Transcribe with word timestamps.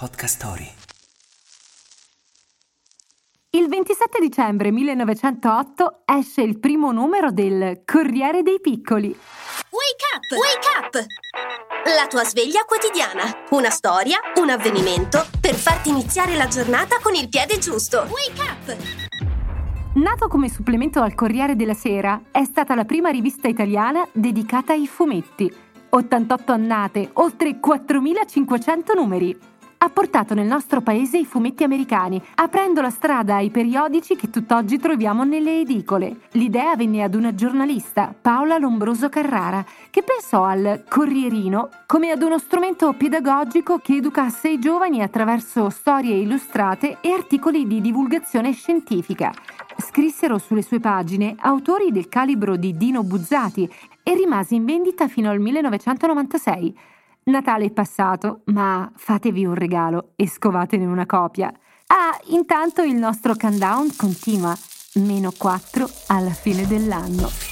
Podcast 0.00 0.36
Story. 0.36 0.66
Il 3.50 3.68
27 3.68 4.18
dicembre 4.18 4.70
1908 4.70 6.04
esce 6.06 6.40
il 6.40 6.58
primo 6.58 6.90
numero 6.90 7.30
del 7.30 7.82
Corriere 7.84 8.42
dei 8.42 8.62
Piccoli. 8.62 9.08
Wake 9.08 10.06
up! 10.16 10.38
Wake 10.38 10.68
up! 10.78 11.06
La 11.94 12.06
tua 12.06 12.24
sveglia 12.24 12.64
quotidiana. 12.64 13.44
Una 13.50 13.68
storia, 13.68 14.20
un 14.36 14.48
avvenimento 14.48 15.26
per 15.38 15.54
farti 15.54 15.90
iniziare 15.90 16.34
la 16.34 16.48
giornata 16.48 16.98
con 17.02 17.14
il 17.14 17.28
piede 17.28 17.58
giusto. 17.58 18.06
Wake 18.08 18.40
up! 18.40 18.76
Nato 19.96 20.28
come 20.28 20.48
supplemento 20.48 21.02
al 21.02 21.14
Corriere 21.14 21.56
della 21.56 21.74
Sera, 21.74 22.22
è 22.30 22.44
stata 22.44 22.74
la 22.74 22.86
prima 22.86 23.10
rivista 23.10 23.48
italiana 23.48 24.08
dedicata 24.12 24.72
ai 24.72 24.86
fumetti. 24.86 25.54
88 25.90 26.52
annate, 26.52 27.10
oltre 27.12 27.60
4500 27.60 28.94
numeri 28.94 29.50
ha 29.82 29.88
portato 29.88 30.34
nel 30.34 30.46
nostro 30.46 30.82
paese 30.82 31.16
i 31.16 31.24
fumetti 31.24 31.64
americani, 31.64 32.22
aprendo 32.34 32.82
la 32.82 32.90
strada 32.90 33.36
ai 33.36 33.48
periodici 33.48 34.14
che 34.14 34.28
tutt'oggi 34.28 34.78
troviamo 34.78 35.24
nelle 35.24 35.60
edicole. 35.60 36.16
L'idea 36.32 36.76
venne 36.76 37.02
ad 37.02 37.14
una 37.14 37.34
giornalista, 37.34 38.14
Paola 38.20 38.58
Lombroso 38.58 39.08
Carrara, 39.08 39.64
che 39.88 40.02
pensò 40.02 40.44
al 40.44 40.84
Corrierino 40.86 41.70
come 41.86 42.10
ad 42.10 42.20
uno 42.20 42.38
strumento 42.38 42.92
pedagogico 42.92 43.78
che 43.78 43.96
educasse 43.96 44.50
i 44.50 44.58
giovani 44.58 45.00
attraverso 45.00 45.70
storie 45.70 46.16
illustrate 46.16 46.98
e 47.00 47.12
articoli 47.12 47.66
di 47.66 47.80
divulgazione 47.80 48.52
scientifica. 48.52 49.32
Scrissero 49.78 50.36
sulle 50.36 50.60
sue 50.60 50.78
pagine 50.78 51.36
autori 51.38 51.90
del 51.90 52.10
calibro 52.10 52.56
di 52.56 52.76
Dino 52.76 53.02
Buzzati 53.02 53.66
e 54.02 54.14
rimase 54.14 54.56
in 54.56 54.66
vendita 54.66 55.08
fino 55.08 55.30
al 55.30 55.40
1996. 55.40 56.76
Natale 57.24 57.66
è 57.66 57.70
passato, 57.70 58.42
ma 58.46 58.90
fatevi 58.94 59.44
un 59.44 59.54
regalo 59.54 60.12
e 60.16 60.28
scovatene 60.28 60.86
una 60.86 61.06
copia. 61.06 61.52
Ah, 61.86 62.18
intanto 62.28 62.82
il 62.82 62.94
nostro 62.94 63.34
countdown 63.36 63.94
continua. 63.96 64.56
Meno 64.94 65.30
4 65.36 65.88
alla 66.08 66.30
fine 66.30 66.66
dell'anno. 66.66 67.49